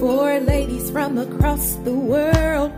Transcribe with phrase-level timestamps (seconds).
[0.00, 2.72] For ladies from across the world,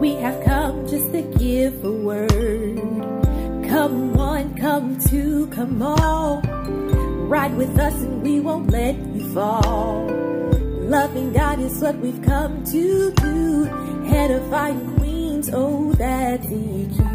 [0.00, 2.80] we have come just to give a word.
[3.70, 6.40] Come one, come two, come all.
[7.30, 10.08] Ride with us and we won't let you fall.
[10.90, 13.66] Loving God is what we've come to do.
[14.12, 16.98] Edifying queens, oh, that's EQ.
[16.98, 17.13] Hey,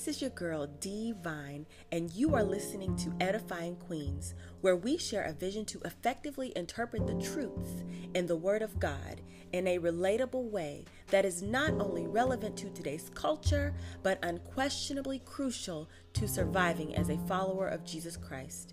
[0.00, 4.32] this is your girl D Vine, and you are listening to Edifying Queens,
[4.62, 9.20] where we share a vision to effectively interpret the truths in the Word of God
[9.52, 15.86] in a relatable way that is not only relevant to today's culture, but unquestionably crucial
[16.14, 18.72] to surviving as a follower of Jesus Christ.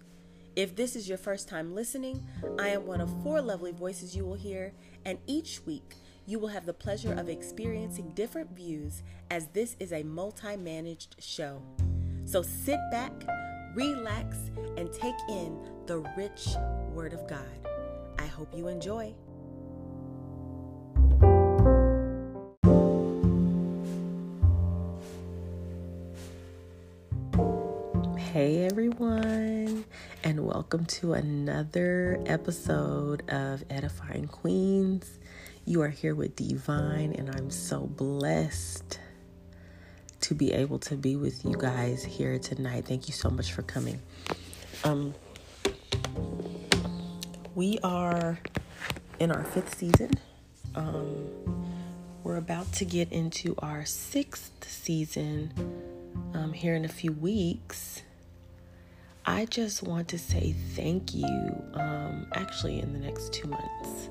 [0.55, 2.25] If this is your first time listening,
[2.57, 4.71] I am one of four lovely voices you will hear,
[5.03, 5.95] and each week,
[6.29, 11.15] you will have the pleasure of experiencing different views as this is a multi managed
[11.19, 11.61] show.
[12.25, 13.13] So sit back,
[13.75, 14.35] relax,
[14.75, 16.49] and take in the rich
[16.93, 17.47] Word of God.
[18.19, 19.15] I hope you enjoy.
[28.17, 29.85] Hey everyone,
[30.25, 35.19] and welcome to another episode of Edifying Queens.
[35.67, 39.01] You are here with Di-Vahyn, and I'm so blessed
[40.21, 42.85] to be able to be with you guys here tonight.
[42.85, 43.99] Thank you so much for coming.
[44.85, 45.13] Um,
[47.53, 48.39] we are
[49.19, 50.11] in our fifth season.
[50.73, 51.27] Um,
[52.23, 55.51] we're about to get into our sixth season
[56.33, 58.03] um, here in a few weeks.
[59.25, 61.27] I just want to say thank you,
[61.73, 64.09] um, actually, in the next two months.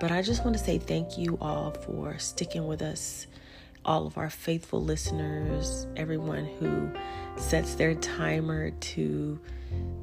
[0.00, 3.26] But I just want to say thank you all for sticking with us,
[3.84, 6.90] all of our faithful listeners, everyone who
[7.38, 9.38] sets their timer to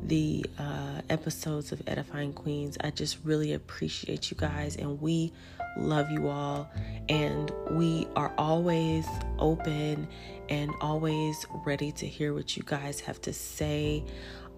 [0.04, 2.78] the uh, episodes of Edifying Queens.
[2.82, 5.34] I just really appreciate you guys, and we
[5.78, 6.70] love you all.
[7.10, 9.08] And we are always
[9.40, 10.08] open
[10.48, 14.04] and always ready to hear what you guys have to say.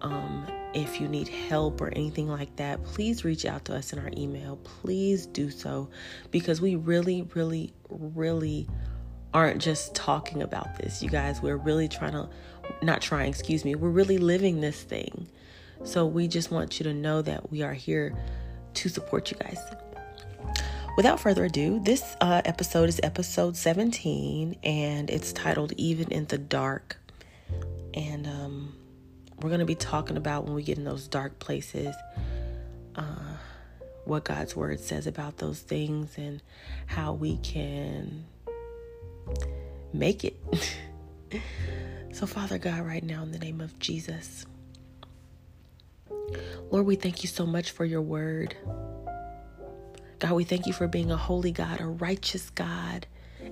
[0.02, 3.98] Um, if you need help or anything like that, please reach out to us in
[3.98, 4.56] our email.
[4.62, 5.88] Please do so
[6.30, 8.68] because we really, really, really
[9.34, 11.02] aren't just talking about this.
[11.02, 12.28] You guys, we're really trying to,
[12.82, 15.26] not trying, excuse me, we're really living this thing.
[15.84, 18.14] So we just want you to know that we are here
[18.74, 19.58] to support you guys.
[20.96, 26.38] Without further ado, this uh, episode is episode 17 and it's titled Even in the
[26.38, 26.96] Dark.
[27.94, 28.74] And, um,
[29.40, 31.94] we're going to be talking about when we get in those dark places,
[32.94, 33.36] uh,
[34.04, 36.42] what God's word says about those things and
[36.86, 38.26] how we can
[39.92, 40.36] make it.
[42.12, 44.44] so, Father God, right now, in the name of Jesus,
[46.70, 48.54] Lord, we thank you so much for your word.
[50.18, 53.06] God, we thank you for being a holy God, a righteous God,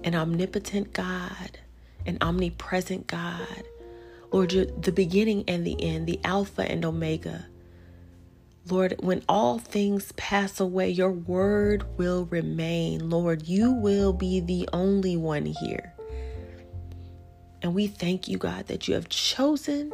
[0.05, 1.59] an omnipotent God,
[2.05, 3.65] an omnipresent God.
[4.31, 7.47] Lord, you're the beginning and the end, the Alpha and Omega.
[8.69, 13.09] Lord, when all things pass away, your word will remain.
[13.09, 15.95] Lord, you will be the only one here.
[17.63, 19.93] And we thank you, God, that you have chosen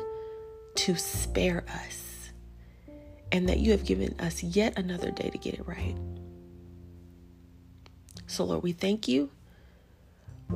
[0.75, 2.31] to spare us
[3.31, 5.97] and that you have given us yet another day to get it right.
[8.27, 9.31] So, Lord, we thank you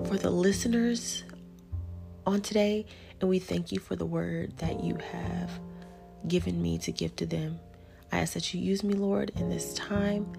[0.06, 1.22] for the listeners
[2.26, 2.86] on today
[3.20, 5.50] and we thank you for the word that you have
[6.26, 7.58] given me to give to them.
[8.12, 10.32] I ask that you use me, Lord, in this time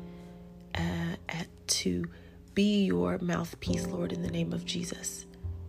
[0.76, 2.06] uh, at, to
[2.54, 5.26] be your mouthpiece, Lord, in the name of Jesus.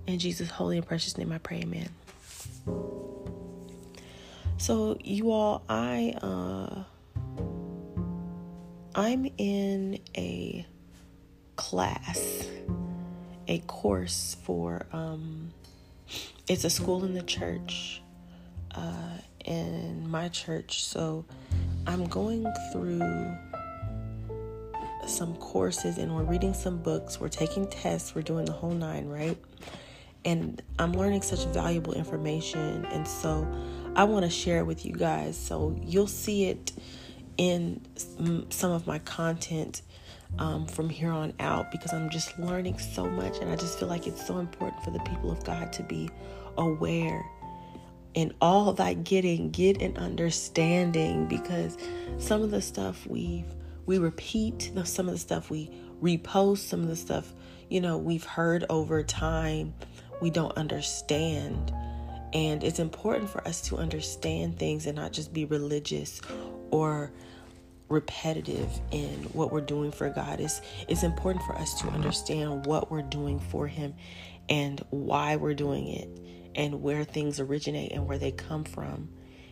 [0.07, 1.89] In Jesus' holy and precious name, I pray, amen.
[4.57, 6.85] So, you all, I uh,
[8.95, 10.67] I'm in a
[11.57, 12.47] class,
[13.47, 15.53] a course for um,
[16.51, 18.03] it's a school in the church,
[18.75, 20.83] uh, in my church.
[20.83, 21.25] So
[21.87, 23.39] I'm going through
[25.07, 29.07] some courses and we're reading some books, we're taking tests, we're doing the whole nine,
[29.07, 29.39] right?
[30.25, 32.85] And I'm learning such valuable information.
[32.87, 33.47] And so
[33.95, 35.37] I want to share it with you guys.
[35.37, 36.73] So you'll see it
[37.37, 37.81] in
[38.51, 39.83] some of my content
[40.41, 43.39] um, from here on out because I'm just learning so much.
[43.39, 46.11] And I just feel like it's so important for the people of God to be
[46.57, 47.25] aware.
[48.15, 51.77] In all thy getting, get an understanding because
[52.19, 53.45] some of the stuff we
[53.87, 55.71] we repeat, some of the stuff we
[56.01, 57.33] repost some of the stuff,
[57.69, 59.75] you know, we've heard over time,
[60.21, 61.73] we don't understand.
[62.33, 66.21] And it's important for us to understand things and not just be religious
[66.71, 67.13] or
[67.89, 70.41] repetitive in what we're doing for God.
[70.41, 73.95] It's, it's important for us to understand what we're doing for Him
[74.49, 76.09] and why we're doing it
[76.55, 79.09] and where things originate and where they come from.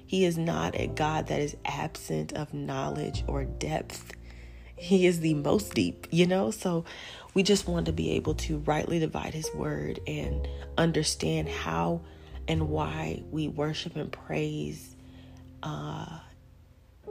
[0.07, 4.13] He is not a God that is absent of knowledge or depth.
[4.75, 6.51] He is the most deep, you know?
[6.51, 6.85] So
[7.35, 10.49] we just want to be able to rightly divide His word and
[10.79, 12.03] understand how
[12.47, 14.97] and why we worship and praise
[15.63, 16.19] uh,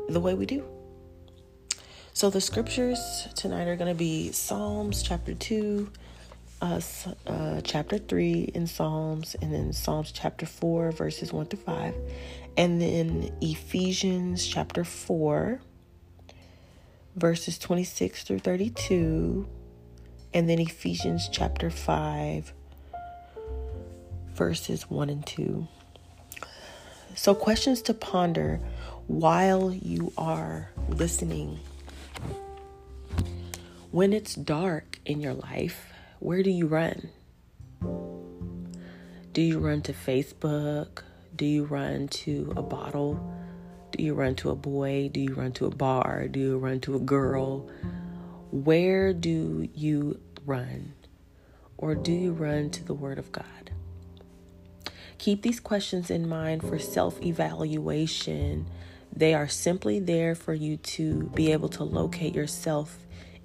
[0.09, 0.65] the way we do.
[2.13, 5.91] So the scriptures tonight are going to be Psalms chapter 2,
[6.62, 6.81] uh,
[7.27, 11.95] uh, chapter 3 in Psalms, and then Psalms chapter 4, verses 1 through 5,
[12.57, 15.62] and then Ephesians chapter 4,
[17.15, 19.48] verses 26 through 32,
[20.33, 22.54] and then Ephesians chapter 5,
[24.33, 25.68] verses 1 and 2.
[27.15, 28.59] So, questions to ponder
[29.07, 31.59] while you are listening.
[33.92, 35.88] When it's dark in your life,
[36.19, 37.09] where do you run?
[39.33, 41.03] Do you run to Facebook?
[41.35, 43.33] Do you run to a bottle?
[43.91, 45.09] Do you run to a boy?
[45.13, 46.27] Do you run to a bar?
[46.27, 47.69] Do you run to a girl?
[48.51, 50.93] Where do you run?
[51.77, 53.71] Or do you run to the Word of God?
[55.19, 58.65] Keep these questions in mind for self evaluation.
[59.15, 62.97] They are simply there for you to be able to locate yourself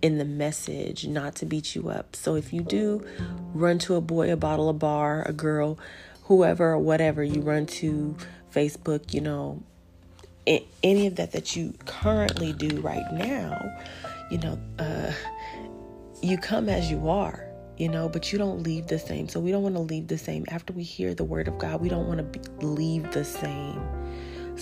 [0.02, 2.14] in the message, not to beat you up.
[2.16, 3.06] So if you do
[3.54, 5.78] run to a boy, a bottle, a bar, a girl,
[6.24, 8.16] whoever or whatever, you run to
[8.52, 9.62] Facebook, you know,
[10.82, 13.78] any of that that you currently do right now,
[14.30, 15.12] you know, uh,
[16.20, 17.46] you come as you are,
[17.76, 19.28] you know, but you don't leave the same.
[19.28, 20.44] So we don't want to leave the same.
[20.48, 23.80] After we hear the word of God, we don't want to leave the same.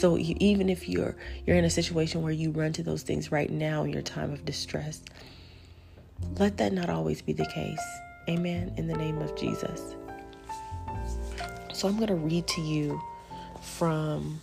[0.01, 1.15] So even if you're
[1.45, 4.33] you're in a situation where you run to those things right now in your time
[4.33, 5.03] of distress,
[6.39, 7.87] let that not always be the case.
[8.27, 8.73] Amen.
[8.79, 9.95] In the name of Jesus.
[11.75, 12.99] So I'm going to read to you
[13.61, 14.41] from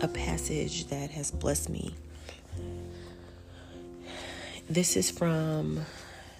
[0.00, 1.94] a passage that has blessed me.
[4.68, 5.82] This is from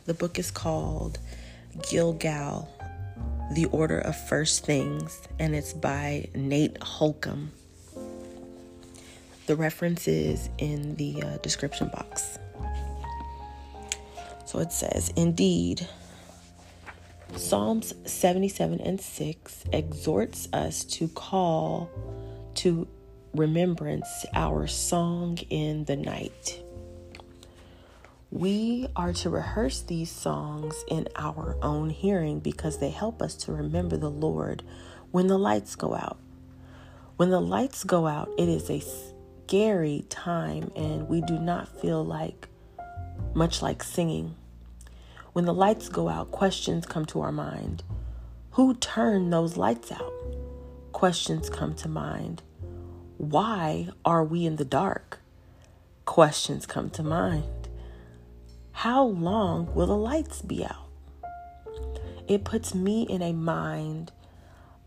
[0.06, 1.20] the book is called
[1.88, 2.68] Gilgal
[3.50, 7.52] the Order of First Things, and it's by Nate Holcomb.
[9.46, 12.38] The reference is in the uh, description box.
[14.44, 15.86] So it says, Indeed,
[17.36, 21.90] Psalms 77 and 6 exhorts us to call
[22.56, 22.86] to
[23.34, 26.62] remembrance our song in the night.
[28.30, 33.52] We are to rehearse these songs in our own hearing because they help us to
[33.52, 34.62] remember the Lord
[35.10, 36.18] when the lights go out.
[37.16, 38.82] When the lights go out, it is a
[39.46, 42.48] scary time and we do not feel like
[43.32, 44.34] much like singing.
[45.32, 47.82] When the lights go out, questions come to our mind.
[48.52, 50.12] Who turned those lights out?
[50.92, 52.42] Questions come to mind.
[53.16, 55.20] Why are we in the dark?
[56.04, 57.57] Questions come to mind.
[58.82, 60.88] How long will the lights be out?
[62.28, 64.12] It puts me in a mind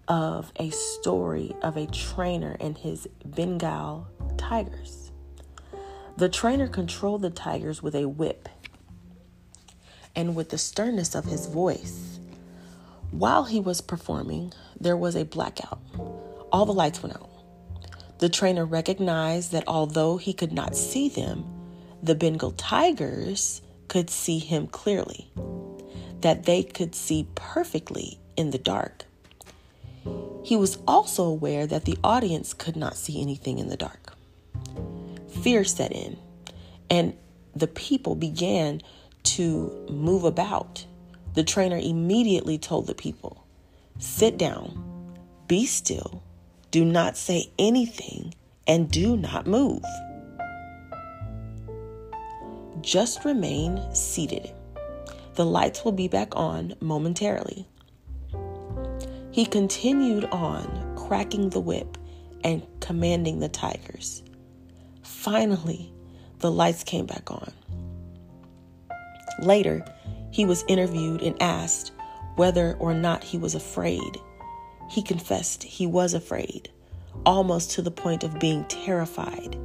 [0.07, 4.07] of a story of a trainer and his Bengal
[4.37, 5.11] tigers.
[6.15, 8.47] The trainer controlled the tigers with a whip
[10.15, 12.21] and with the sternness of his voice.
[13.11, 15.81] While he was performing, there was a blackout.
[16.49, 17.29] All the lights went out.
[18.19, 21.43] The trainer recognized that although he could not see them,
[22.01, 25.29] the Bengal tigers could see him clearly,
[26.21, 29.03] that they could see perfectly in the dark.
[30.45, 34.13] He was also aware that the audience could not see anything in the dark.
[35.41, 36.17] Fear set in,
[36.89, 37.17] and
[37.53, 38.81] the people began
[39.23, 40.85] to move about.
[41.33, 43.45] The trainer immediately told the people,
[43.99, 45.17] Sit down,
[45.47, 46.23] be still,
[46.71, 49.83] do not say anything, and do not move.
[52.81, 54.51] Just remain seated.
[55.35, 57.67] The lights will be back on momentarily.
[59.31, 61.97] He continued on, cracking the whip
[62.43, 64.23] and commanding the tigers.
[65.03, 65.93] Finally,
[66.39, 67.53] the lights came back on.
[69.39, 69.85] Later,
[70.31, 71.91] he was interviewed and asked
[72.35, 74.17] whether or not he was afraid.
[74.89, 76.69] He confessed he was afraid,
[77.25, 79.57] almost to the point of being terrified.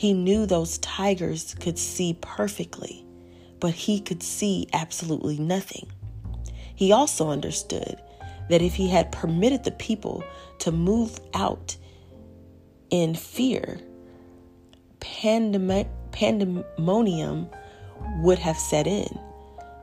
[0.00, 3.04] He knew those tigers could see perfectly,
[3.58, 5.92] but he could see absolutely nothing.
[6.74, 8.00] He also understood
[8.48, 10.24] that if he had permitted the people
[10.60, 11.76] to move out
[12.88, 13.78] in fear,
[15.00, 17.50] pandem- pandemonium
[18.22, 19.20] would have set in.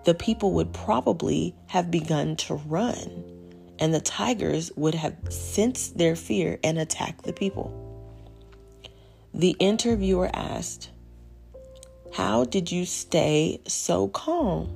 [0.05, 3.23] The people would probably have begun to run,
[3.77, 7.86] and the tigers would have sensed their fear and attacked the people.
[9.33, 10.89] The interviewer asked,
[12.13, 14.73] How did you stay so calm?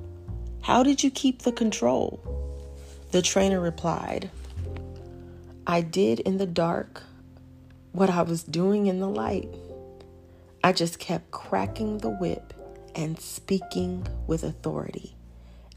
[0.62, 2.20] How did you keep the control?
[3.10, 4.30] The trainer replied,
[5.66, 7.02] I did in the dark
[7.92, 9.48] what I was doing in the light.
[10.62, 12.54] I just kept cracking the whip
[12.94, 15.14] and speaking with authority,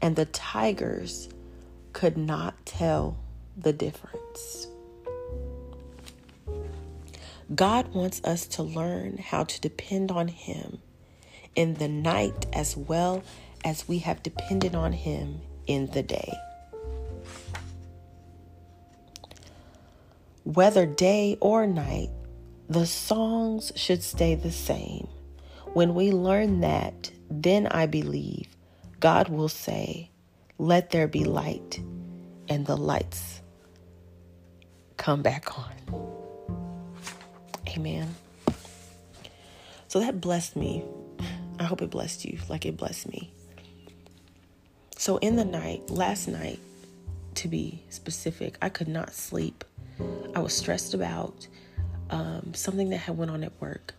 [0.00, 1.28] and the tigers
[1.92, 3.18] could not tell
[3.56, 4.68] the difference.
[7.54, 10.80] God wants us to learn how to depend on Him
[11.54, 13.22] in the night as well
[13.64, 16.32] as we have depended on Him in the day.
[20.42, 22.10] Whether day or night,
[22.68, 25.08] the songs should stay the same.
[25.72, 28.48] When we learn that, then I believe
[28.98, 30.10] God will say,
[30.58, 31.80] Let there be light,
[32.48, 33.40] and the lights
[34.96, 36.15] come back on.
[37.76, 38.14] Amen.
[39.88, 40.82] So that blessed me.
[41.58, 43.30] I hope it blessed you like it blessed me.
[44.96, 46.58] So in the night, last night,
[47.34, 49.64] to be specific, I could not sleep.
[50.34, 51.46] I was stressed about
[52.10, 53.94] um, something that had went on at work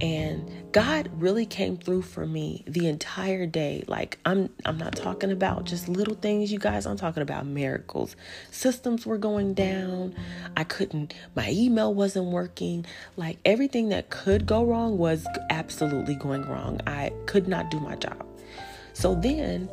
[0.00, 3.84] and God really came through for me the entire day.
[3.86, 8.16] Like I'm I'm not talking about just little things you guys, I'm talking about miracles.
[8.50, 10.16] Systems were going down.
[10.56, 12.86] I couldn't my email wasn't working.
[13.16, 16.80] Like everything that could go wrong was absolutely going wrong.
[16.86, 18.26] I could not do my job.
[18.94, 19.70] So then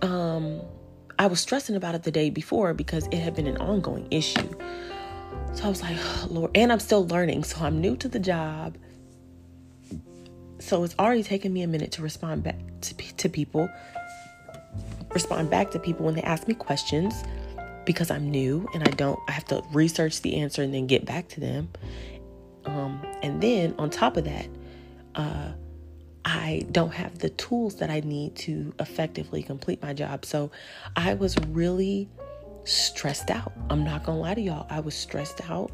[0.00, 0.62] um
[1.18, 4.48] I was stressing about it the day before because it had been an ongoing issue.
[5.52, 7.44] So I was like, oh, Lord, and I'm still learning.
[7.44, 8.78] So I'm new to the job
[10.60, 13.68] so it's already taken me a minute to respond back to, to people,
[15.10, 17.24] respond back to people when they ask me questions
[17.84, 21.04] because I'm new and I don't, I have to research the answer and then get
[21.04, 21.68] back to them.
[22.66, 24.46] Um, and then on top of that,
[25.14, 25.52] uh,
[26.24, 30.24] I don't have the tools that I need to effectively complete my job.
[30.24, 30.50] So
[30.94, 32.08] I was really
[32.64, 33.52] stressed out.
[33.70, 34.66] I'm not gonna lie to y'all.
[34.68, 35.72] I was stressed out.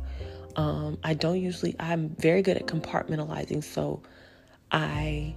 [0.55, 3.63] Um, I don't usually, I'm very good at compartmentalizing.
[3.65, 4.01] So
[4.71, 5.35] I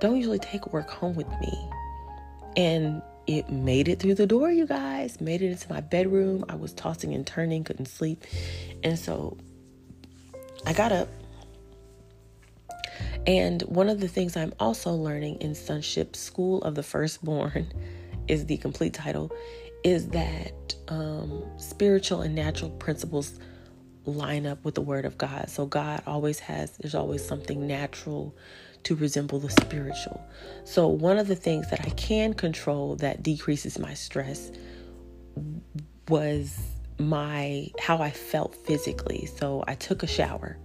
[0.00, 1.70] don't usually take work home with me.
[2.56, 6.44] And it made it through the door, you guys, made it into my bedroom.
[6.48, 8.24] I was tossing and turning, couldn't sleep.
[8.82, 9.36] And so
[10.64, 11.08] I got up.
[13.26, 17.70] And one of the things I'm also learning in Sonship School of the Firstborn
[18.28, 19.30] is the complete title
[19.84, 23.38] is that um, spiritual and natural principles
[24.12, 25.50] line up with the Word of God.
[25.50, 28.34] So God always has, there's always something natural
[28.84, 30.20] to resemble the spiritual.
[30.64, 34.50] So, one of the things that I can control that decreases my stress
[36.08, 36.58] was
[36.98, 39.26] my how I felt physically.
[39.26, 40.58] So, I took a shower.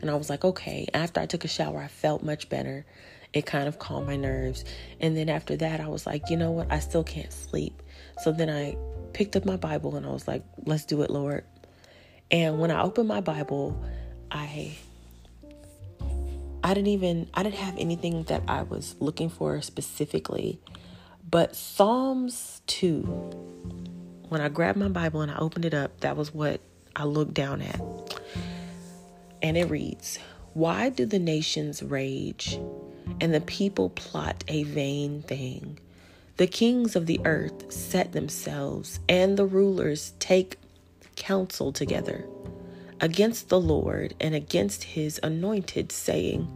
[0.00, 2.84] And I was like, okay, after I took a shower, I felt much better.
[3.32, 4.64] It kind of calmed my nerves.
[5.00, 6.70] And then after that, I was like, you know what?
[6.70, 7.82] I still can't sleep.
[8.22, 8.76] So then I
[9.14, 11.44] picked up my Bible and I was like, let's do it, Lord.
[12.30, 13.82] And when I opened my Bible,
[14.30, 14.76] I
[16.62, 20.58] I didn't even I didn't have anything that I was looking for specifically.
[21.30, 23.02] But Psalms 2
[24.28, 26.60] when I grabbed my Bible and I opened it up, that was what
[26.96, 27.80] I looked down at.
[29.42, 30.18] And it reads,
[30.54, 32.58] "Why do the nations rage
[33.20, 35.78] and the people plot a vain thing?
[36.36, 40.58] The kings of the earth set themselves and the rulers take
[41.16, 42.26] counsel together."
[43.00, 46.48] against the Lord and against his anointed, saying,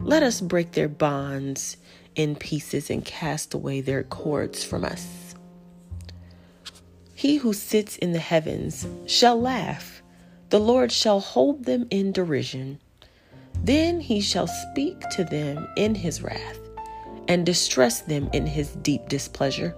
[0.00, 1.76] Let us break their bonds
[2.14, 5.34] in pieces and cast away their cords from us.
[7.14, 10.02] He who sits in the heavens shall laugh,
[10.50, 12.80] the Lord shall hold them in derision.
[13.64, 16.58] Then he shall speak to them in his wrath
[17.26, 19.74] and distress them in his deep displeasure.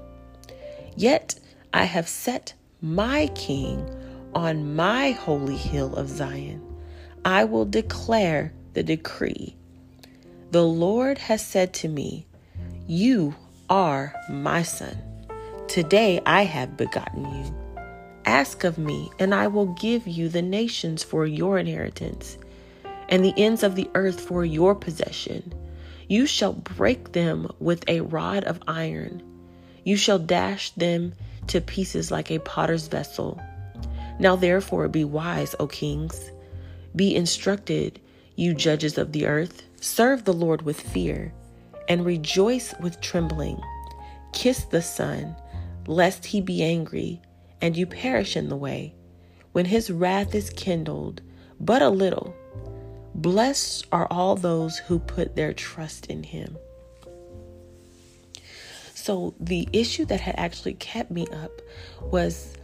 [0.96, 1.38] Yet
[1.72, 3.88] I have set my king
[4.34, 6.62] on my holy hill of Zion.
[7.24, 9.56] I will declare the decree.
[10.50, 12.26] The Lord has said to me,
[12.86, 13.34] You
[13.68, 14.96] are my son.
[15.68, 17.54] Today I have begotten you.
[18.24, 22.38] Ask of me, and I will give you the nations for your inheritance,
[23.08, 25.52] and the ends of the earth for your possession.
[26.08, 29.22] You shall break them with a rod of iron.
[29.84, 31.12] You shall dash them
[31.46, 33.40] to pieces like a potter's vessel.
[34.20, 36.30] Now therefore be wise, O kings.
[36.94, 37.98] Be instructed,
[38.36, 39.62] you judges of the earth.
[39.80, 41.32] Serve the Lord with fear
[41.88, 43.58] and rejoice with trembling.
[44.34, 45.34] Kiss the Son,
[45.86, 47.22] lest he be angry
[47.62, 48.94] and you perish in the way,
[49.52, 51.22] when his wrath is kindled
[51.58, 52.34] but a little.
[53.14, 56.58] Blessed are all those who put their trust in him.
[58.94, 61.50] So, the issue that had actually kept me up
[62.02, 62.54] was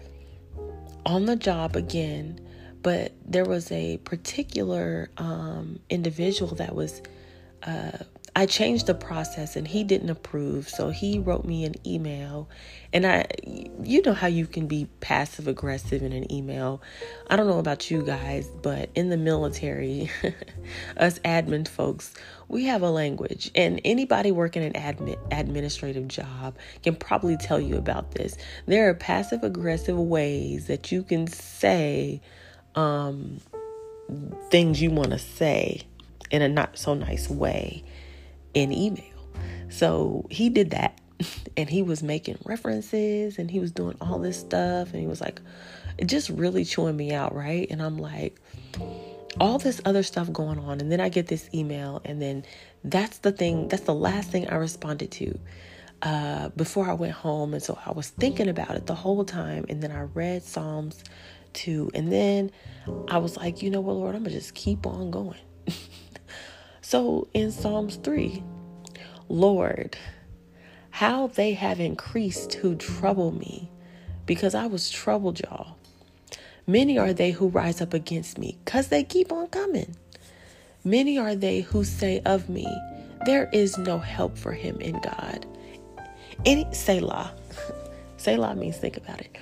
[1.06, 2.40] on the job again,
[2.82, 7.00] but there was a particular um, individual that was
[7.62, 7.98] uh,
[8.36, 10.68] I changed the process and he didn't approve.
[10.68, 12.50] So he wrote me an email.
[12.92, 13.24] And I,
[13.82, 16.82] you know how you can be passive aggressive in an email.
[17.30, 20.10] I don't know about you guys, but in the military,
[20.98, 22.12] us admin folks,
[22.46, 23.50] we have a language.
[23.54, 28.36] And anybody working an admin, administrative job can probably tell you about this.
[28.66, 32.20] There are passive aggressive ways that you can say
[32.74, 33.40] um,
[34.50, 35.84] things you want to say
[36.30, 37.82] in a not so nice way
[38.56, 39.04] in email.
[39.68, 40.98] So he did that
[41.56, 45.20] and he was making references and he was doing all this stuff and he was
[45.20, 45.40] like
[46.06, 47.66] just really chewing me out, right?
[47.70, 48.40] And I'm like
[49.38, 52.44] all this other stuff going on and then I get this email and then
[52.84, 55.38] that's the thing that's the last thing I responded to
[56.00, 59.66] uh, before I went home and so I was thinking about it the whole time
[59.68, 61.04] and then I read Psalms
[61.52, 62.50] 2 and then
[63.08, 65.40] I was like, you know what, Lord, I'm gonna just keep on going.
[66.88, 68.44] So in Psalms 3,
[69.28, 69.98] Lord,
[70.90, 73.68] how they have increased who trouble me,
[74.24, 75.78] because I was troubled, y'all.
[76.64, 79.96] Many are they who rise up against me, because they keep on coming.
[80.84, 82.68] Many are they who say of me,
[83.24, 85.44] There is no help for him in God.
[86.44, 87.34] Any Selah.
[88.16, 89.36] Selah means think about it.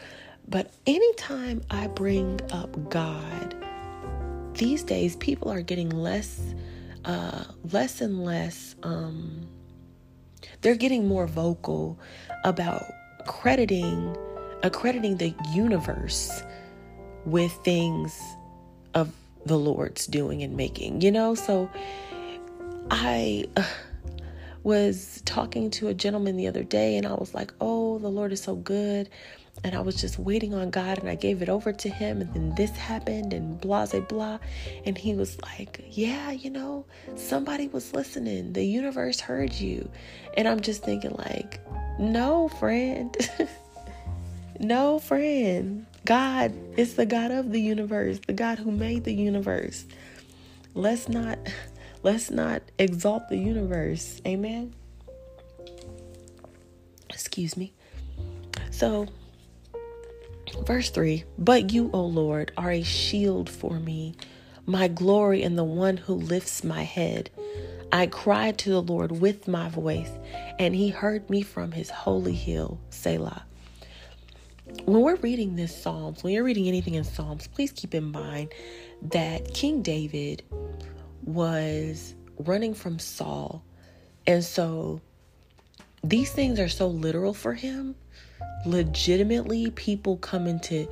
[0.48, 3.54] But anytime I bring up God,
[4.54, 6.40] these days people are getting less
[7.04, 9.46] uh, less and less, um,
[10.60, 11.98] they're getting more vocal
[12.44, 12.82] about
[13.26, 14.16] crediting,
[14.62, 16.42] accrediting the universe
[17.24, 18.18] with things
[18.94, 19.12] of
[19.46, 21.34] the Lord's doing and making, you know?
[21.34, 21.70] So
[22.90, 23.46] I.
[23.56, 23.64] Uh,
[24.64, 28.32] was talking to a gentleman the other day and I was like, "Oh, the Lord
[28.32, 29.08] is so good."
[29.62, 32.34] and I was just waiting on God and I gave it over to him and
[32.34, 34.38] then this happened and blah blah blah
[34.84, 38.52] and he was like, "Yeah, you know, somebody was listening.
[38.52, 39.88] The universe heard you."
[40.36, 41.60] And I'm just thinking like,
[41.98, 43.16] "No, friend.
[44.58, 45.86] no, friend.
[46.04, 49.86] God is the God of the universe, the God who made the universe.
[50.74, 51.38] Let's not
[52.04, 54.20] let's not exalt the universe.
[54.24, 54.74] Amen."
[57.10, 57.72] Excuse me.
[58.70, 59.08] So,
[60.62, 64.14] Verse 3 But you, O Lord, are a shield for me,
[64.66, 67.30] my glory, and the one who lifts my head.
[67.92, 70.10] I cried to the Lord with my voice,
[70.58, 73.44] and he heard me from his holy hill, Selah.
[74.84, 78.52] When we're reading this Psalms, when you're reading anything in Psalms, please keep in mind
[79.02, 80.42] that King David
[81.24, 83.64] was running from Saul.
[84.26, 85.00] And so
[86.02, 87.94] these things are so literal for him.
[88.66, 90.86] Legitimately people coming to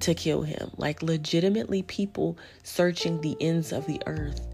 [0.00, 0.70] to kill him.
[0.76, 4.46] Like legitimately people searching the ends of the earth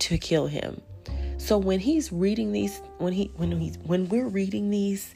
[0.00, 0.80] to kill him.
[1.38, 5.12] So when he's reading these when he when he's when we're reading these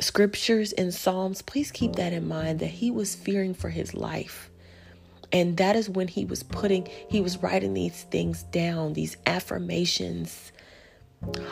[0.00, 4.50] scriptures and psalms please keep that in mind that he was fearing for his life
[5.32, 10.52] and that is when he was putting he was writing these things down these affirmations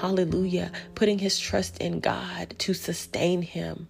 [0.00, 0.72] Hallelujah.
[0.94, 3.88] Putting his trust in God to sustain him.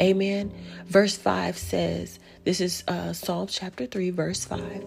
[0.00, 0.52] Amen.
[0.86, 4.84] Verse 5 says, this is uh, Psalm chapter 3, verse 5.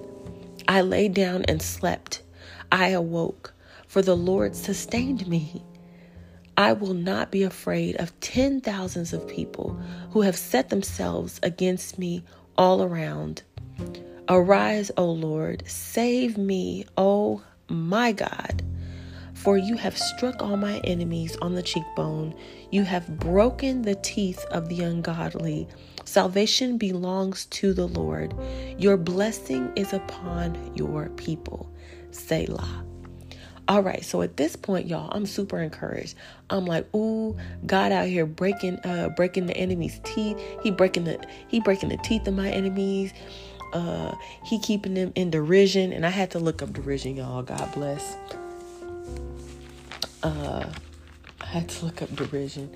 [0.67, 2.23] I lay down and slept.
[2.71, 3.54] I awoke,
[3.88, 5.63] for the Lord sustained me.
[6.58, 9.80] I will not be afraid of ten thousands of people
[10.12, 12.23] who have set themselves against me
[12.58, 13.43] all around.
[14.30, 18.62] Arise, O Lord, save me, O my God.
[19.34, 22.36] For you have struck all my enemies on the cheekbone.
[22.70, 25.68] You have broken the teeth of the ungodly.
[26.04, 28.34] Salvation belongs to the Lord.
[28.78, 31.72] Your blessing is upon your people.
[32.12, 32.84] Selah.
[33.70, 36.16] All right, so at this point, y'all, I'm super encouraged.
[36.50, 37.36] I'm like, ooh,
[37.66, 40.42] God out here breaking, uh, breaking the enemy's teeth.
[40.63, 43.13] He breaking the, he breaking the teeth of my enemies.
[43.73, 47.43] Uh, he keeping them in derision, and I had to look up derision, y'all.
[47.43, 48.15] God bless.
[50.23, 50.65] Uh,
[51.41, 52.73] I had to look up derision.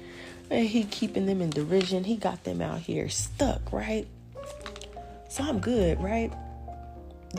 [0.49, 2.03] And he keeping them in derision.
[2.03, 4.05] He got them out here stuck, right?
[5.29, 6.31] So I'm good, right?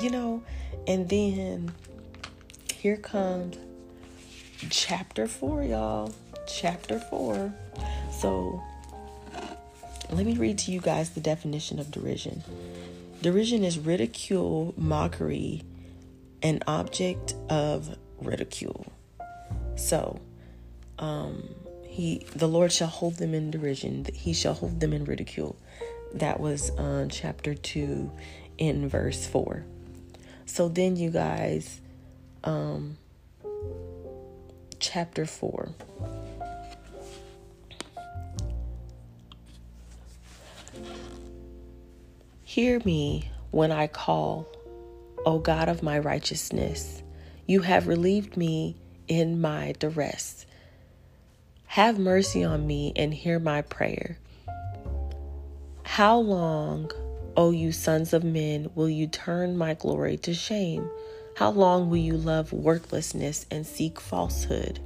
[0.00, 0.42] You know,
[0.86, 1.72] and then
[2.74, 3.58] here comes
[4.70, 6.12] chapter four, y'all.
[6.46, 7.52] Chapter four.
[8.10, 8.62] So
[10.10, 12.42] let me read to you guys the definition of derision.
[13.22, 15.62] Derision is ridicule, mockery,
[16.42, 18.85] an object of ridicule.
[19.76, 20.18] So,
[20.98, 21.48] um,
[21.87, 24.06] he the Lord shall hold them in derision.
[24.12, 25.56] He shall hold them in ridicule.
[26.12, 28.11] That was uh, chapter two,
[28.58, 29.66] in verse four.
[30.44, 31.80] So then, you guys,
[32.42, 32.98] um,
[34.80, 35.68] chapter four.
[42.52, 44.46] Hear me when I call,
[45.24, 47.02] O God of my righteousness.
[47.46, 48.76] You have relieved me
[49.08, 50.44] in my duress.
[51.64, 54.18] Have mercy on me and hear my prayer.
[55.82, 56.90] How long,
[57.38, 60.90] O you sons of men, will you turn my glory to shame?
[61.36, 64.78] How long will you love worthlessness and seek falsehood?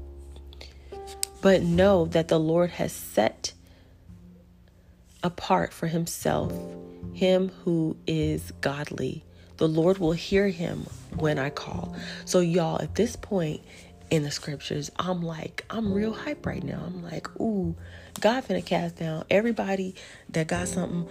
[1.42, 3.54] But know that the Lord has set
[5.26, 6.52] apart for himself
[7.16, 9.24] him who is godly.
[9.56, 11.96] The Lord will hear him when I call.
[12.26, 13.62] So, y'all, at this point
[14.10, 16.82] in the scriptures, I'm like, I'm real hype right now.
[16.84, 17.74] I'm like, ooh,
[18.20, 19.94] God finna cast down everybody
[20.30, 21.08] that got something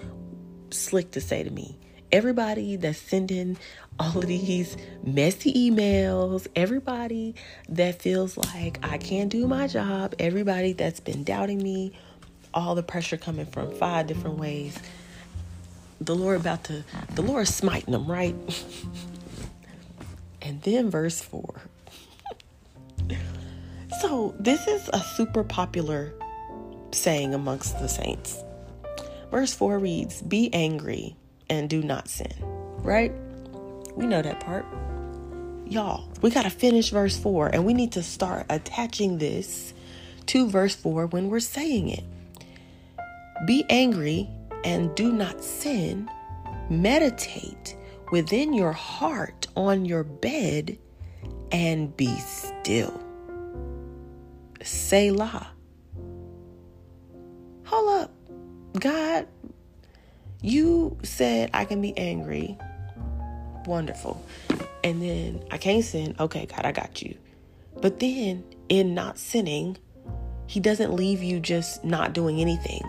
[0.69, 1.78] slick to say to me.
[2.12, 3.58] Everybody that's sending
[3.99, 7.34] all of these messy emails, everybody
[7.67, 11.93] that feels like I can't do my job, everybody that's been doubting me,
[12.55, 14.79] all the pressure coming from five different ways
[16.01, 18.35] the Lord about to, the Lord smiting them, right?
[20.41, 21.61] and then verse 4.
[24.01, 26.13] so, this is a super popular
[26.91, 28.43] saying amongst the saints.
[29.31, 31.15] Verse 4 reads, Be angry
[31.49, 32.33] and do not sin,
[32.79, 33.11] right?
[33.95, 34.65] We know that part.
[35.65, 39.73] Y'all, we got to finish verse 4 and we need to start attaching this
[40.27, 42.03] to verse 4 when we're saying it.
[43.45, 44.27] Be angry
[44.63, 46.10] and do not sin,
[46.69, 47.77] meditate
[48.12, 50.77] within your heart on your bed
[51.51, 53.01] and be still.
[54.63, 55.47] Selah.
[57.65, 58.12] Hold up.
[58.79, 59.27] God,
[60.41, 62.58] you said I can be angry.
[63.65, 64.23] Wonderful.
[64.84, 66.15] And then I can't sin.
[66.19, 67.15] Okay, God, I got you.
[67.81, 69.77] But then in not sinning,
[70.47, 72.81] He doesn't leave you just not doing anything.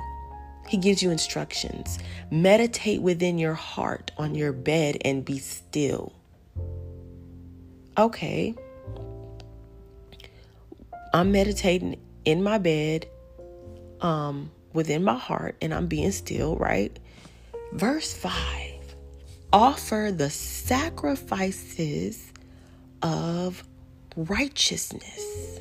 [0.68, 1.98] He gives you instructions.
[2.30, 6.12] Meditate within your heart on your bed and be still.
[7.96, 8.54] Okay.
[11.14, 13.06] I'm meditating in my bed,
[14.00, 16.96] um, within my heart, and I'm being still, right?
[17.72, 18.32] Verse 5
[19.52, 22.32] Offer the sacrifices
[23.02, 23.64] of
[24.16, 25.60] righteousness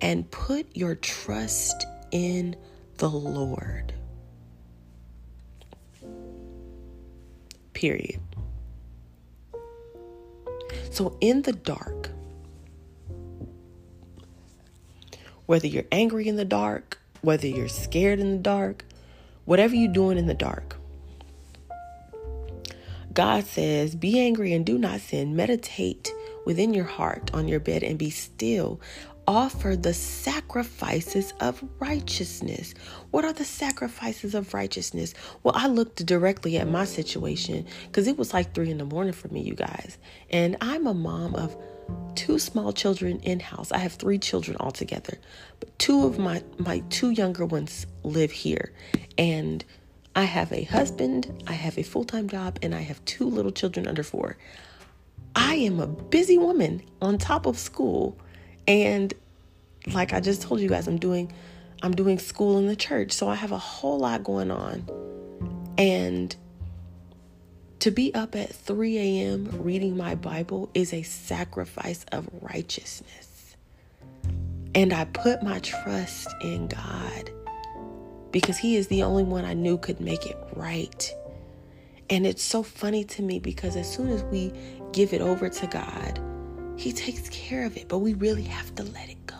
[0.00, 2.56] and put your trust in
[2.98, 3.92] the Lord.
[7.82, 8.20] Period.
[10.92, 12.10] So, in the dark,
[15.46, 18.84] whether you're angry in the dark, whether you're scared in the dark,
[19.46, 20.76] whatever you're doing in the dark,
[23.12, 25.34] God says, Be angry and do not sin.
[25.34, 26.12] Meditate
[26.46, 28.80] within your heart on your bed and be still
[29.26, 32.74] offer the sacrifices of righteousness.
[33.10, 35.14] What are the sacrifices of righteousness?
[35.42, 39.12] Well, I looked directly at my situation because it was like three in the morning
[39.12, 39.98] for me, you guys.
[40.30, 41.56] And I'm a mom of
[42.14, 43.72] two small children in house.
[43.72, 45.18] I have three children altogether,
[45.60, 48.72] but two of my my two younger ones live here,
[49.18, 49.64] and
[50.14, 53.52] I have a husband, I have a full time job, and I have two little
[53.52, 54.36] children under four.
[55.34, 58.18] I am a busy woman on top of school
[58.66, 59.12] and
[59.92, 61.32] like I just told you guys, I'm doing
[61.82, 63.12] I'm doing school in the church.
[63.12, 64.88] So I have a whole lot going on.
[65.76, 66.34] And
[67.80, 69.48] to be up at 3 a.m.
[69.60, 73.56] reading my Bible is a sacrifice of righteousness.
[74.74, 77.30] And I put my trust in God
[78.30, 81.12] because He is the only one I knew could make it right.
[82.08, 84.52] And it's so funny to me because as soon as we
[84.92, 86.20] give it over to God,
[86.76, 89.36] he takes care of it, but we really have to let it go.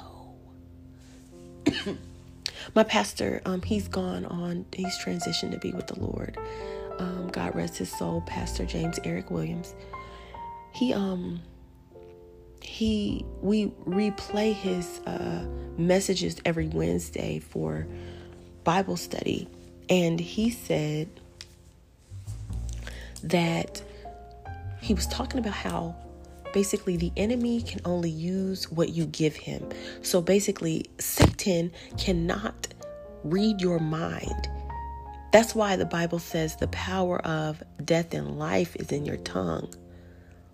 [2.74, 6.36] My pastor, um, he's gone on, he's transitioned to be with the Lord.
[6.98, 9.74] um, God rest his soul, Pastor James Eric Williams.
[10.72, 11.40] He um
[12.62, 15.44] he we replay his uh,
[15.76, 17.86] messages every Wednesday for
[18.64, 19.48] Bible study,
[19.88, 21.08] and he said
[23.24, 23.82] that
[24.80, 25.94] he was talking about how
[26.52, 29.68] basically the enemy can only use what you give him.
[30.02, 32.68] So basically, Satan cannot
[33.24, 34.48] read your mind.
[35.32, 39.72] That's why the Bible says the power of death and life is in your tongue.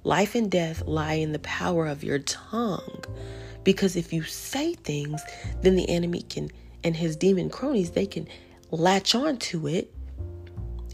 [0.05, 3.05] Life and death lie in the power of your tongue.
[3.65, 5.21] Because if you say things,
[5.63, 6.51] then the enemy can,
[6.85, 8.29] and his demon cronies, they can
[8.71, 9.93] latch on to it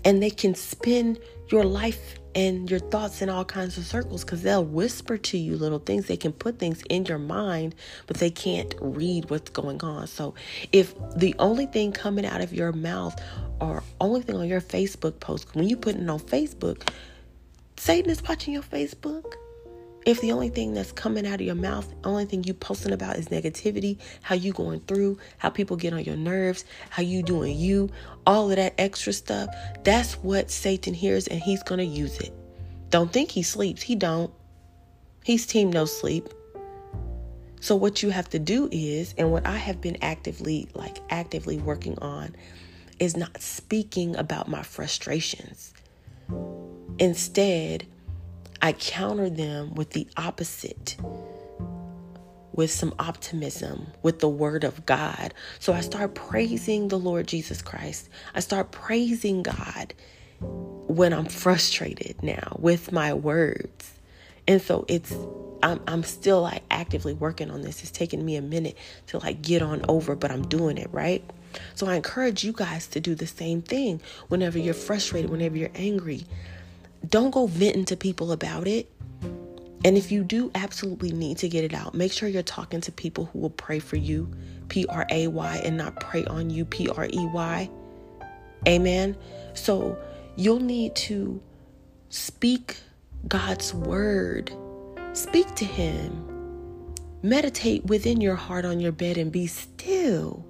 [0.05, 1.19] and they can spin
[1.51, 5.57] your life and your thoughts in all kinds of circles because they'll whisper to you
[5.57, 6.07] little things.
[6.07, 7.75] They can put things in your mind,
[8.07, 10.07] but they can't read what's going on.
[10.07, 10.35] So
[10.73, 13.21] if the only thing coming out of your mouth
[13.61, 16.89] or only thing on your Facebook post, when you put it on Facebook,
[17.77, 19.35] Satan is watching your Facebook.
[20.07, 23.17] If the only thing that's coming out of your mouth, only thing you posting about
[23.17, 27.57] is negativity, how you going through, how people get on your nerves, how you doing
[27.57, 27.89] you,
[28.27, 29.49] all of that extra stuff,
[29.83, 32.35] that's what Satan hears and he's going to use it.
[32.91, 33.81] Don't think he sleeps.
[33.81, 34.33] He don't.
[35.25, 36.29] He's team no sleep.
[37.61, 41.57] So what you have to do is, and what I have been actively like actively
[41.57, 42.37] working on
[42.99, 45.73] is not speaking about my frustrations.
[46.99, 47.87] Instead,
[48.65, 50.97] I counter them with the opposite,
[52.55, 55.35] with some optimism, with the word of God.
[55.59, 58.09] So I start praising the Lord Jesus Christ.
[58.35, 59.93] I start praising God
[60.41, 63.93] when I'm frustrated now with my words.
[64.49, 65.15] And so it's
[65.63, 67.83] I'm I'm still like actively working on this.
[67.83, 71.23] It's taking me a minute to like get on over, but I'm doing it, right?
[71.75, 75.71] So I encourage you guys to do the same thing whenever you're frustrated, whenever you're
[75.75, 76.25] angry
[77.09, 78.91] don't go venting to people about it.
[79.85, 82.93] And if you do absolutely need to get it out, make sure you're talking to
[82.93, 84.31] people who will pray for you,
[84.69, 87.71] P R A Y, and not pray on you, P R E Y.
[88.67, 89.17] Amen.
[89.53, 89.99] So
[90.37, 91.41] you'll need to
[92.09, 92.79] speak
[93.29, 94.53] God's word,
[95.13, 100.45] speak to Him, meditate within your heart on your bed and be still.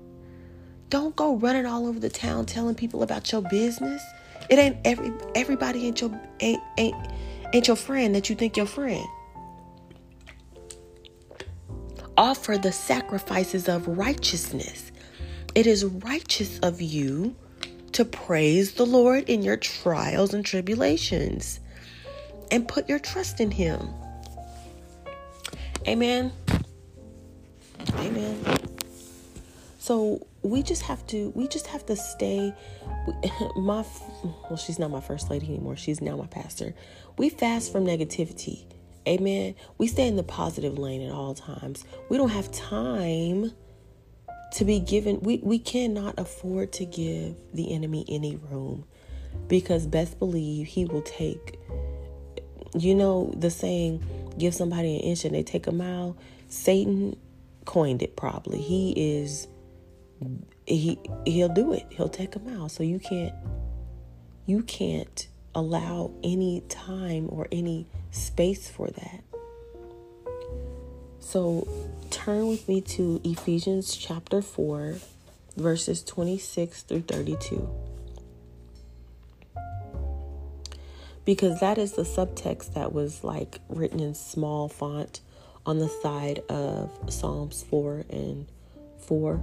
[0.90, 4.02] Don't go running all over the town telling people about your business.
[4.50, 6.96] It ain't every everybody ain't your ain't ain't
[7.52, 9.04] ain't your friend that you think your friend.
[12.16, 14.92] Offer the sacrifices of righteousness.
[15.54, 17.34] It is righteous of you
[17.92, 21.60] to praise the Lord in your trials and tribulations
[22.50, 23.88] and put your trust in Him.
[25.86, 26.32] Amen.
[27.96, 28.44] Amen.
[29.78, 32.52] So we just have to we just have to stay
[33.56, 33.84] my
[34.48, 35.76] well she's not my first lady anymore.
[35.76, 36.74] She's now my pastor.
[37.16, 38.64] We fast from negativity.
[39.08, 39.54] Amen.
[39.76, 41.84] We stay in the positive lane at all times.
[42.08, 43.52] We don't have time
[44.52, 48.84] to be given we, we cannot afford to give the enemy any room
[49.48, 51.58] because best believe he will take
[52.76, 54.04] you know the saying
[54.38, 56.16] give somebody an inch and they take a mile.
[56.48, 57.16] Satan
[57.64, 58.60] coined it probably.
[58.60, 59.48] He is
[60.66, 61.86] he he'll do it.
[61.90, 62.70] He'll take them out.
[62.70, 63.34] So you can't
[64.46, 69.22] you can't allow any time or any space for that.
[71.20, 71.66] So
[72.10, 74.96] turn with me to Ephesians chapter 4
[75.56, 77.68] verses 26 through 32.
[81.24, 85.20] Because that is the subtext that was like written in small font
[85.64, 88.46] on the side of Psalms 4 and
[88.98, 89.42] 4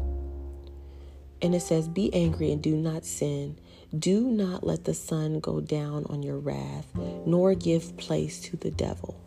[1.41, 3.57] and it says, Be angry and do not sin.
[3.97, 6.87] Do not let the sun go down on your wrath,
[7.25, 9.19] nor give place to the devil.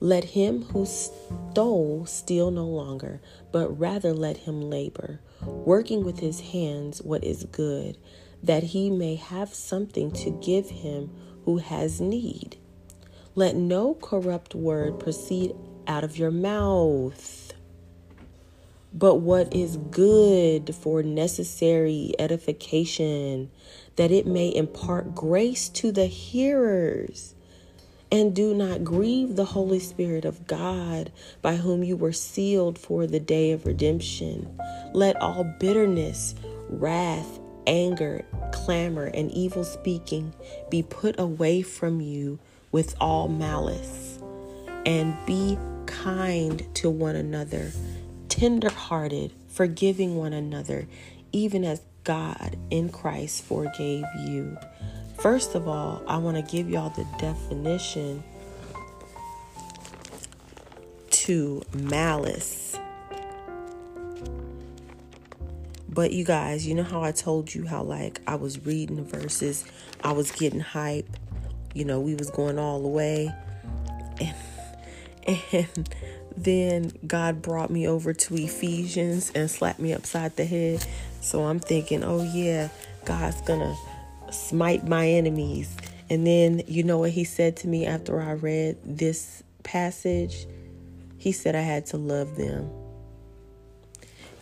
[0.00, 6.40] Let him who stole steal no longer, but rather let him labor, working with his
[6.40, 7.98] hands what is good,
[8.42, 11.10] that he may have something to give him
[11.44, 12.56] who has need.
[13.34, 15.54] Let no corrupt word proceed
[15.86, 17.45] out of your mouth
[18.96, 23.50] but what is good for necessary edification,
[23.96, 27.34] that it may impart grace to the hearers.
[28.10, 33.06] And do not grieve the Holy Spirit of God, by whom you were sealed for
[33.06, 34.58] the day of redemption.
[34.94, 36.34] Let all bitterness,
[36.70, 40.32] wrath, anger, clamor, and evil speaking
[40.70, 42.38] be put away from you
[42.72, 44.20] with all malice.
[44.86, 47.72] And be kind to one another
[48.36, 50.86] tenderhearted, forgiving one another,
[51.32, 54.58] even as God in Christ forgave you.
[55.18, 58.22] First of all, I want to give y'all the definition
[61.10, 62.78] to malice.
[65.88, 69.02] But you guys, you know how I told you how like I was reading the
[69.02, 69.64] verses,
[70.04, 71.08] I was getting hype.
[71.72, 73.34] You know, we was going all the way.
[75.28, 75.88] And and
[76.36, 80.86] then God brought me over to Ephesians and slapped me upside the head.
[81.20, 82.68] So I'm thinking, oh yeah,
[83.04, 83.74] God's gonna
[84.30, 85.74] smite my enemies.
[86.10, 90.46] And then you know what he said to me after I read this passage?
[91.18, 92.70] He said I had to love them.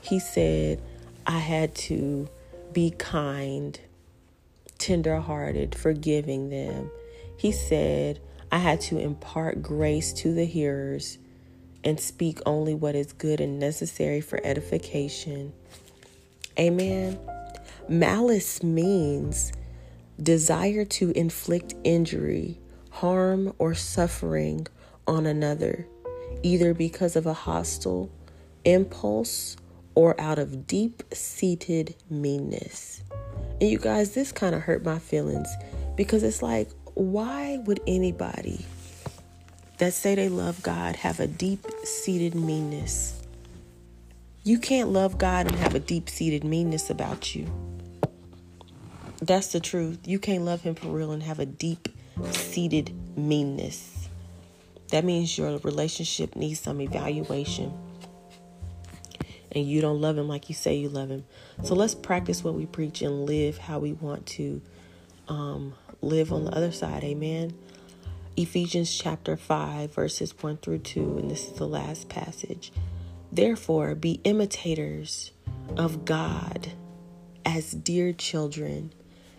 [0.02, 0.82] He said
[1.26, 2.28] I had to
[2.72, 3.78] be kind,
[4.78, 6.90] tenderhearted, forgiving them.
[7.38, 11.18] He said I had to impart grace to the hearers
[11.84, 15.52] and speak only what is good and necessary for edification.
[16.58, 17.18] Amen.
[17.88, 19.52] Malice means
[20.22, 22.58] desire to inflict injury,
[22.90, 24.66] harm, or suffering
[25.06, 25.86] on another,
[26.42, 28.10] either because of a hostile
[28.64, 29.56] impulse
[29.94, 33.02] or out of deep seated meanness.
[33.60, 35.48] And you guys, this kind of hurt my feelings
[35.96, 38.64] because it's like, why would anybody
[39.84, 43.20] that say they love God have a deep seated meanness.
[44.42, 47.46] You can't love God and have a deep seated meanness about you.
[49.20, 49.98] That's the truth.
[50.06, 51.88] You can't love Him for real and have a deep
[52.30, 54.08] seated meanness.
[54.88, 57.70] That means your relationship needs some evaluation.
[59.52, 61.26] And you don't love Him like you say you love Him.
[61.62, 64.62] So let's practice what we preach and live how we want to
[65.28, 67.04] um, live on the other side.
[67.04, 67.52] Amen.
[68.36, 72.72] Ephesians chapter 5, verses 1 through 2, and this is the last passage.
[73.30, 75.30] Therefore, be imitators
[75.76, 76.72] of God
[77.44, 78.92] as dear children,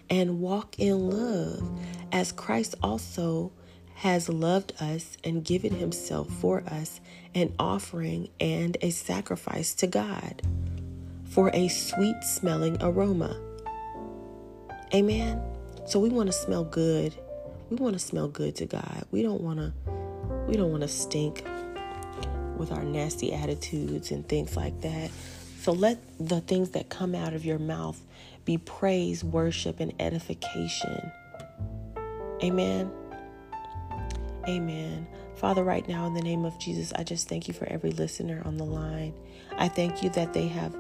[0.10, 1.70] and walk in love,
[2.14, 3.52] as Christ also
[3.96, 7.02] has loved us and given himself for us,
[7.34, 10.42] an offering and a sacrifice to God
[11.26, 13.38] for a sweet smelling aroma.
[14.94, 15.42] Amen.
[15.86, 17.14] So we want to smell good
[17.69, 19.06] we want to smell good to God.
[19.12, 19.73] We don't want to
[20.47, 21.43] we don't want to stink
[22.58, 25.10] with our nasty attitudes and things like that.
[25.60, 27.99] So let the things that come out of your mouth
[28.45, 31.12] be praise, worship, and edification.
[32.43, 32.91] Amen.
[34.47, 35.08] Amen.
[35.36, 38.43] Father, right now, in the name of Jesus, I just thank you for every listener
[38.45, 39.13] on the line.
[39.58, 40.75] I thank you that they have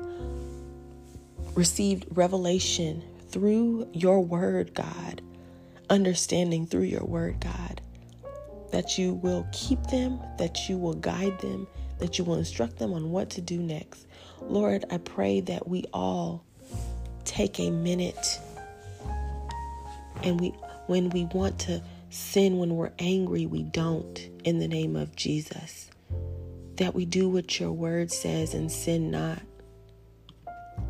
[1.55, 5.21] received revelation through your word, God
[5.89, 7.81] understanding through your word, God.
[8.71, 11.67] That you will keep them, that you will guide them,
[11.99, 14.07] that you will instruct them on what to do next.
[14.41, 16.43] Lord, I pray that we all
[17.23, 18.39] take a minute
[20.23, 20.49] and we
[20.87, 25.89] when we want to sin when we're angry, we don't in the name of Jesus.
[26.75, 29.41] That we do what your word says and sin not.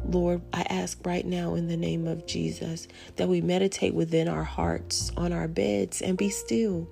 [0.09, 4.43] Lord, I ask right now in the name of Jesus that we meditate within our
[4.43, 6.87] hearts, on our beds, and be still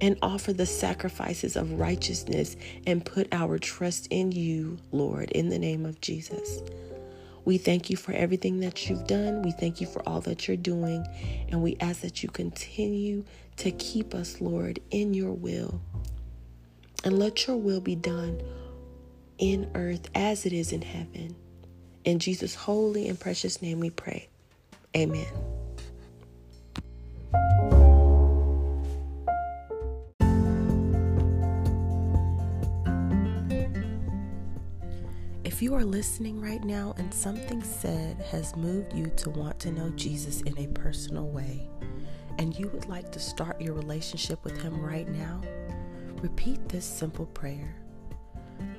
[0.00, 5.58] and offer the sacrifices of righteousness and put our trust in you, Lord, in the
[5.58, 6.62] name of Jesus.
[7.44, 9.42] We thank you for everything that you've done.
[9.42, 11.06] We thank you for all that you're doing.
[11.50, 13.24] And we ask that you continue
[13.58, 15.80] to keep us, Lord, in your will.
[17.04, 18.42] And let your will be done
[19.38, 21.36] in earth as it is in heaven.
[22.04, 24.28] In Jesus' holy and precious name we pray.
[24.94, 25.26] Amen.
[35.44, 39.70] If you are listening right now and something said has moved you to want to
[39.70, 41.68] know Jesus in a personal way,
[42.38, 45.40] and you would like to start your relationship with Him right now,
[46.20, 47.74] repeat this simple prayer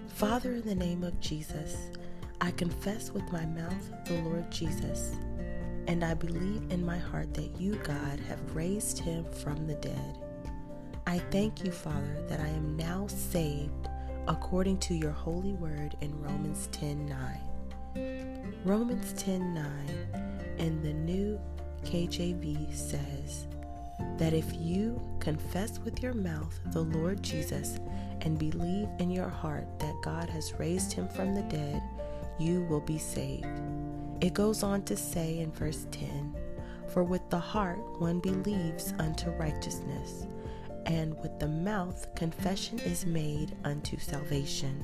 [0.07, 1.89] Father, in the name of Jesus,
[2.41, 5.15] I confess with my mouth the Lord Jesus,
[5.87, 10.19] and I believe in my heart that you, God, have raised him from the dead.
[11.07, 13.89] I thank you, Father, that I am now saved
[14.27, 17.05] according to your holy word in Romans 10
[17.95, 18.61] 9.
[18.65, 19.65] Romans 10 9
[20.57, 21.39] in the new
[21.83, 23.47] KJV says
[24.17, 27.79] that if you confess with your mouth the Lord Jesus
[28.21, 31.81] and believe in your heart that God has raised him from the dead,
[32.39, 33.47] you will be saved.
[34.21, 36.35] It goes on to say in verse 10
[36.87, 40.27] For with the heart one believes unto righteousness,
[40.85, 44.83] and with the mouth confession is made unto salvation.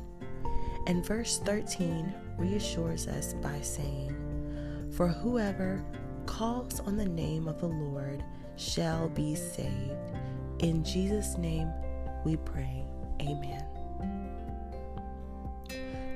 [0.87, 5.83] And verse 13 reassures us by saying, For whoever
[6.25, 8.23] calls on the name of the Lord
[8.55, 9.91] shall be saved.
[10.59, 11.71] In Jesus' name
[12.25, 12.85] we pray.
[13.21, 13.70] Amen.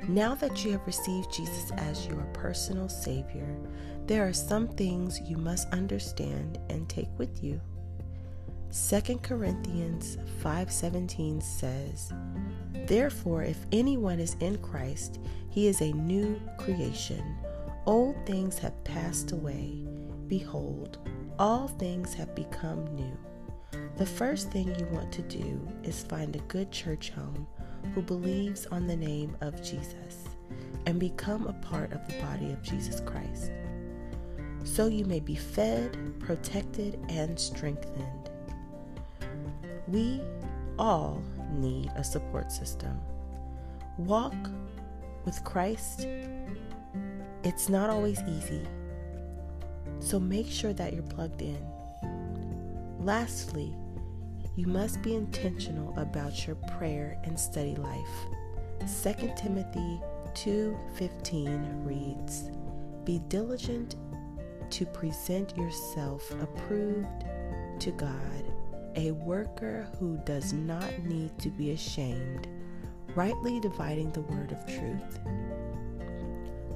[0.08, 3.58] Now that you have received Jesus as your personal Savior,
[4.06, 7.60] there are some things you must understand and take with you.
[8.70, 12.14] 2 Corinthians 5:17 says,
[12.86, 17.24] "Therefore if anyone is in Christ, he is a new creation.
[17.88, 19.88] Old things have passed away;
[20.28, 21.00] behold,
[21.40, 23.18] all things have become new."
[23.98, 27.48] The first thing you want to do is find a good church home
[27.94, 30.26] who believes on the name of Jesus
[30.86, 33.52] and become a part of the body of Jesus Christ.
[34.64, 38.30] So you may be fed, protected, and strengthened.
[39.88, 40.22] We
[40.80, 41.22] all
[41.52, 43.00] need a support system.
[43.98, 44.36] Walk
[45.24, 46.08] with Christ,
[47.44, 48.62] it's not always easy.
[50.00, 51.64] So make sure that you're plugged in.
[53.00, 53.74] Lastly,
[54.56, 58.28] you must be intentional about your prayer and study life.
[58.88, 60.02] 2 Timothy
[60.34, 62.50] 2:15 reads,
[63.04, 63.96] "Be diligent
[64.70, 67.26] to present yourself approved
[67.80, 68.44] to God,
[68.96, 72.48] a worker who does not need to be ashamed,
[73.14, 75.20] rightly dividing the word of truth."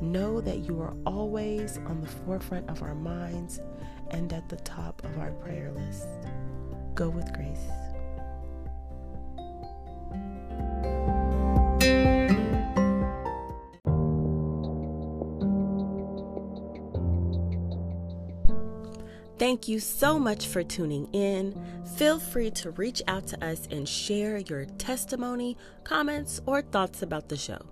[0.02, 3.62] Know that you are always on the forefront of our minds
[4.12, 6.08] and at the top of our prayer list.
[7.00, 7.66] Go with grace.
[19.38, 21.56] Thank you so much for tuning in.
[21.96, 27.30] Feel free to reach out to us and share your testimony, comments, or thoughts about
[27.30, 27.66] the show.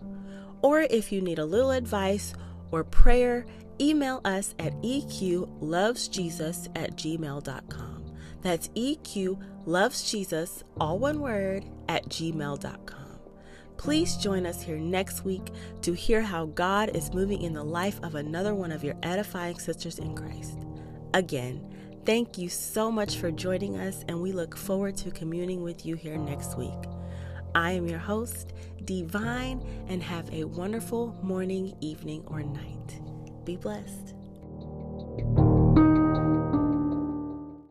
[0.61, 2.33] Or if you need a little advice
[2.71, 3.45] or prayer,
[3.81, 7.86] email us at eqlovesjesus at gmail.com.
[8.47, 13.19] That's eqlovesjesus, all one word, at gmail.com.
[13.75, 15.49] Please join us here next week
[15.81, 19.59] to hear how God is moving in the life of another one of your edifying
[19.59, 20.59] sisters in Christ.
[21.13, 21.61] Again,
[22.05, 25.97] thank you so much for joining us, and we look forward to communing with you
[25.97, 26.71] here next week.
[27.53, 28.53] I am your host,
[28.85, 33.01] Di-Vahyn, and have a wonderful morning, evening, or night.
[33.43, 34.16] Be blessed.